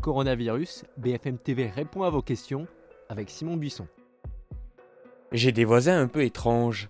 [0.00, 2.66] Coronavirus, BFM TV répond à vos questions
[3.10, 3.86] avec Simon Buisson.
[5.30, 6.88] J'ai des voisins un peu étranges.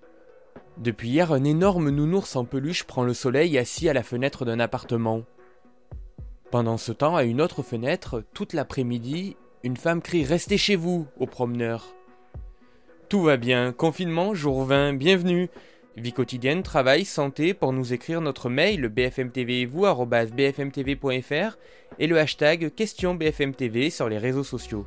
[0.79, 4.61] Depuis hier, un énorme nounours en peluche prend le soleil assis à la fenêtre d'un
[4.61, 5.23] appartement.
[6.50, 11.06] Pendant ce temps, à une autre fenêtre, toute l'après-midi, une femme crie Restez chez vous
[11.18, 11.95] aux promeneurs.
[13.08, 15.50] Tout va bien, confinement, jour 20, bienvenue.
[16.01, 21.59] Vie quotidienne, travail, santé, pour nous écrire notre mail bfmtv et vous bfmtv.fr
[21.99, 24.86] et le hashtag question BFMTV sur les réseaux sociaux.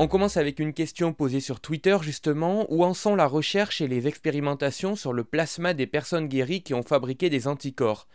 [0.00, 3.86] On commence avec une question posée sur Twitter justement, où en sont la recherche et
[3.86, 8.08] les expérimentations sur le plasma des personnes guéries qui ont fabriqué des anticorps?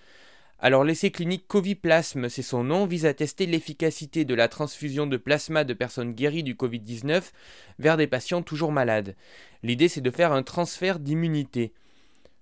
[0.64, 5.18] Alors l'essai clinique Coviplasme, c'est son nom, vise à tester l'efficacité de la transfusion de
[5.18, 7.32] plasma de personnes guéries du Covid-19
[7.80, 9.16] vers des patients toujours malades.
[9.64, 11.74] L'idée c'est de faire un transfert d'immunité.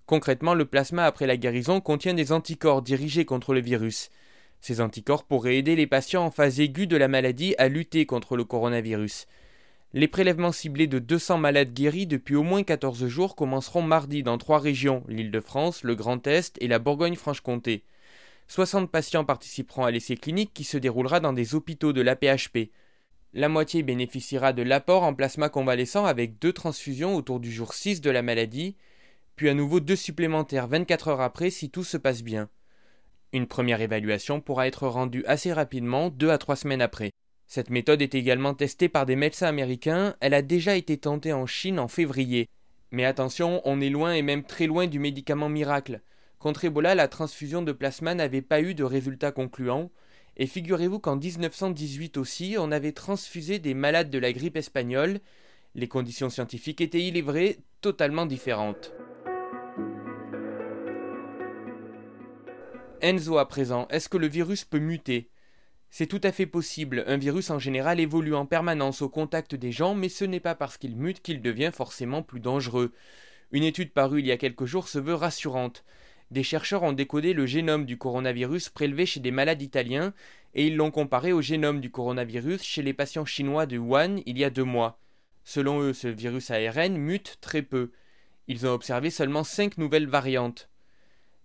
[0.05, 4.10] Concrètement, le plasma après la guérison contient des anticorps dirigés contre le virus.
[4.60, 8.36] Ces anticorps pourraient aider les patients en phase aiguë de la maladie à lutter contre
[8.36, 9.27] le coronavirus.
[9.93, 14.38] Les prélèvements ciblés de 200 malades guéris depuis au moins 14 jours commenceront mardi dans
[14.38, 17.86] trois régions, l'Île-de-France, le Grand Est et la Bourgogne-Franche-Comté.
[18.50, 22.72] 60 patients participeront à l'essai clinique qui se déroulera dans des hôpitaux de l'APHP.
[23.34, 28.02] La moitié bénéficiera de l'apport en plasma convalescent avec deux transfusions autour du jour 6
[28.02, 28.76] de la maladie,
[29.36, 32.50] puis à nouveau deux supplémentaires 24 heures après si tout se passe bien.
[33.34, 37.12] Une première évaluation pourra être rendue assez rapidement, deux à trois semaines après.
[37.46, 41.46] Cette méthode est également testée par des médecins américains, elle a déjà été tentée en
[41.46, 42.48] Chine en février.
[42.90, 46.02] Mais attention, on est loin et même très loin du médicament miracle.
[46.40, 49.91] Contre Ebola, la transfusion de plasma n'avait pas eu de résultats concluants,
[50.37, 55.20] et figurez-vous qu'en 1918 aussi, on avait transfusé des malades de la grippe espagnole.
[55.76, 58.93] Les conditions scientifiques étaient, il est vrai, totalement différentes.
[63.01, 65.29] Enzo à présent, est-ce que le virus peut muter?
[65.90, 67.03] C'est tout à fait possible.
[67.07, 70.56] Un virus en général évolue en permanence au contact des gens, mais ce n'est pas
[70.56, 72.94] parce qu'il mute qu'il devient forcément plus dangereux.
[73.52, 75.84] Une étude parue il y a quelques jours se veut rassurante
[76.31, 80.13] des chercheurs ont décodé le génome du coronavirus prélevé chez des malades italiens
[80.53, 84.38] et ils l'ont comparé au génome du coronavirus chez les patients chinois de Wuhan il
[84.38, 85.00] y a deux mois.
[85.44, 87.91] Selon eux, ce virus ARN mute très peu.
[88.47, 90.69] Ils ont observé seulement cinq nouvelles variantes.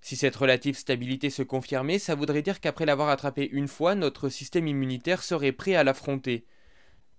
[0.03, 4.29] Si cette relative stabilité se confirmait, ça voudrait dire qu'après l'avoir attrapé une fois, notre
[4.29, 6.45] système immunitaire serait prêt à l'affronter.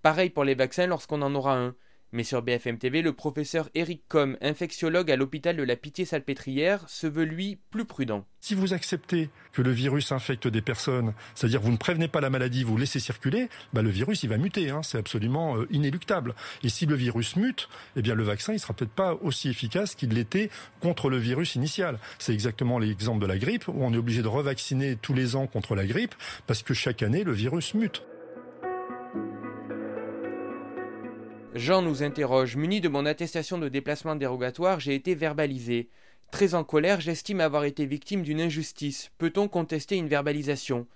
[0.02, 1.74] Pareil pour les vaccins lorsqu'on en aura un.
[2.12, 7.06] Mais sur BFM TV, le professeur Eric Com, infectiologue à l'hôpital de la Pitié-Salpêtrière, se
[7.06, 8.24] veut lui plus prudent.
[8.40, 12.30] Si vous acceptez que le virus infecte des personnes, c'est-à-dire vous ne prévenez pas la
[12.30, 16.34] maladie, vous laissez circuler, bah le virus il va muter, hein, c'est absolument euh, inéluctable.
[16.62, 19.96] Et si le virus mute, eh bien le vaccin il sera peut-être pas aussi efficace
[19.96, 20.50] qu'il l'était
[20.80, 21.98] contre le virus initial.
[22.20, 25.48] C'est exactement l'exemple de la grippe où on est obligé de revacciner tous les ans
[25.48, 26.14] contre la grippe
[26.46, 28.04] parce que chaque année le virus mute.
[31.56, 32.54] Jean nous interroge.
[32.54, 35.88] Muni de mon attestation de déplacement dérogatoire, j'ai été verbalisé.
[36.30, 39.10] Très en colère, j'estime avoir été victime d'une injustice.
[39.16, 40.86] Peut-on contester une verbalisation?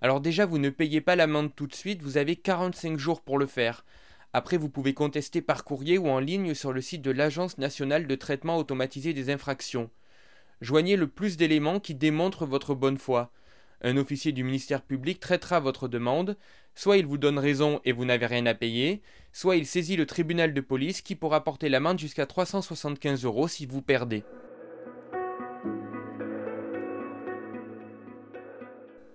[0.00, 3.36] Alors déjà, vous ne payez pas l'amende tout de suite, vous avez 45 jours pour
[3.36, 3.84] le faire.
[4.32, 8.06] Après, vous pouvez contester par courrier ou en ligne sur le site de l'Agence nationale
[8.06, 9.90] de traitement automatisé des infractions.
[10.60, 13.32] Joignez le plus d'éléments qui démontrent votre bonne foi.
[13.82, 16.36] Un officier du ministère public traitera votre demande,
[16.76, 20.06] soit il vous donne raison et vous n'avez rien à payer, soit il saisit le
[20.06, 24.22] tribunal de police qui pourra porter l'amende jusqu'à 375 euros si vous perdez.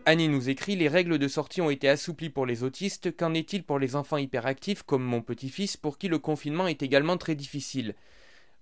[0.05, 3.15] Annie nous écrit Les règles de sortie ont été assouplies pour les autistes.
[3.15, 7.17] Qu'en est-il pour les enfants hyperactifs comme mon petit-fils pour qui le confinement est également
[7.17, 7.93] très difficile?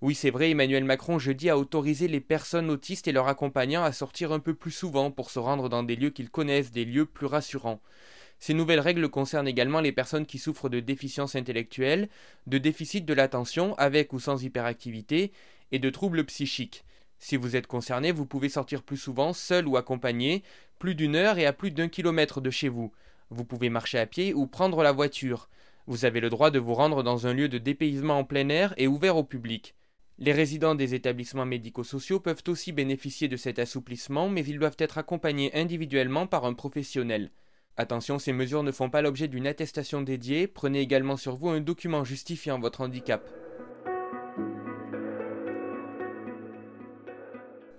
[0.01, 3.93] Oui, c'est vrai, Emmanuel Macron jeudi a autorisé les personnes autistes et leurs accompagnants à
[3.93, 7.05] sortir un peu plus souvent pour se rendre dans des lieux qu'ils connaissent, des lieux
[7.05, 7.81] plus rassurants.
[8.39, 12.07] Ces nouvelles règles concernent également les personnes qui souffrent de déficience intellectuelle,
[12.47, 15.33] de déficit de l'attention avec ou sans hyperactivité
[15.71, 16.85] et de troubles psychiques.
[17.19, 20.41] Si vous êtes concerné, vous pouvez sortir plus souvent, seul ou accompagné,
[20.79, 22.93] plus d'une heure et à plus d'un kilomètre de chez vous.
[23.29, 25.49] Vous pouvez marcher à pied ou prendre la voiture.
[25.85, 28.73] Vous avez le droit de vous rendre dans un lieu de dépaysement en plein air
[28.77, 29.75] et ouvert au public.
[30.17, 34.97] Les résidents des établissements médico-sociaux peuvent aussi bénéficier de cet assouplissement, mais ils doivent être
[34.97, 37.31] accompagnés individuellement par un professionnel.
[37.79, 41.61] Attention, ces mesures ne font pas l'objet d'une attestation dédiée, prenez également sur vous un
[41.61, 43.25] document justifiant votre handicap.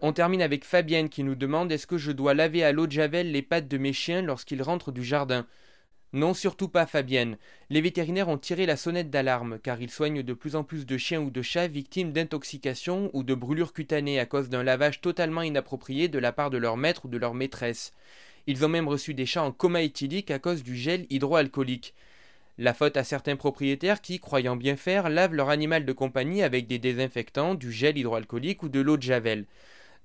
[0.01, 2.93] On termine avec Fabienne qui nous demande est-ce que je dois laver à l'eau de
[2.93, 5.47] javel les pattes de mes chiens lorsqu'ils rentrent du jardin?
[6.15, 7.37] Non, surtout pas, Fabienne.
[7.69, 10.97] Les vétérinaires ont tiré la sonnette d'alarme, car ils soignent de plus en plus de
[10.97, 15.43] chiens ou de chats victimes d'intoxication ou de brûlures cutanées à cause d'un lavage totalement
[15.43, 17.93] inapproprié de la part de leur maître ou de leur maîtresse.
[18.47, 21.95] Ils ont même reçu des chats en coma éthylique à cause du gel hydroalcoolique.
[22.59, 26.67] La faute à certains propriétaires qui, croyant bien faire, lavent leur animal de compagnie avec
[26.67, 29.47] des désinfectants, du gel hydroalcoolique ou de l'eau de javel.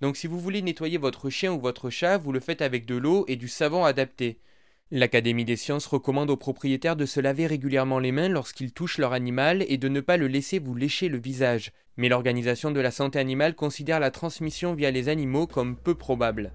[0.02, 2.96] Donc si vous voulez nettoyer votre chien ou votre chat, vous le faites avec de
[2.96, 4.38] l'eau et du savon adapté.
[4.92, 9.14] L'Académie des sciences recommande aux propriétaires de se laver régulièrement les mains lorsqu'ils touchent leur
[9.14, 11.72] animal et de ne pas le laisser vous lécher le visage.
[11.98, 16.52] Mais l'Organisation de la santé animale considère la transmission via les animaux comme peu probable.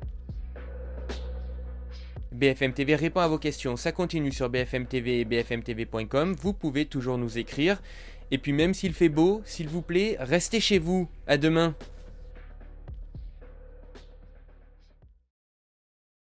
[2.33, 6.87] BFM TV répond à vos questions, ça continue sur BFM TV et bfmtv.com, vous pouvez
[6.87, 7.83] toujours nous écrire.
[8.31, 11.09] Et puis même s'il fait beau, s'il vous plaît, restez chez vous.
[11.27, 11.75] À demain.